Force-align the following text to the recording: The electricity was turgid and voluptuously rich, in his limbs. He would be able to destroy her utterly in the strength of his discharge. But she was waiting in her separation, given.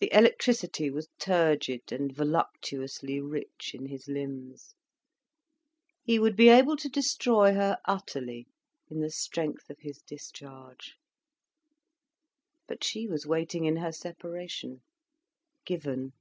The 0.00 0.10
electricity 0.16 0.90
was 0.90 1.10
turgid 1.18 1.92
and 1.92 2.10
voluptuously 2.10 3.20
rich, 3.20 3.72
in 3.74 3.84
his 3.84 4.08
limbs. 4.08 4.74
He 6.02 6.18
would 6.18 6.36
be 6.36 6.48
able 6.48 6.74
to 6.78 6.88
destroy 6.88 7.52
her 7.52 7.76
utterly 7.86 8.46
in 8.88 9.00
the 9.00 9.10
strength 9.10 9.68
of 9.68 9.76
his 9.80 9.98
discharge. 10.00 10.94
But 12.66 12.82
she 12.82 13.06
was 13.06 13.26
waiting 13.26 13.66
in 13.66 13.76
her 13.76 13.92
separation, 13.92 14.80
given. 15.66 16.14